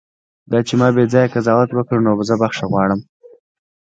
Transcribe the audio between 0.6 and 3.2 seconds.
چې ما بیځایه قضاوت وکړ، نو زه بښنه غواړم.